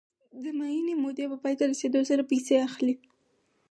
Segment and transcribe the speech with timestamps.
[0.41, 2.95] د معینې مودې په پای ته رسېدو سره پیسې اخلي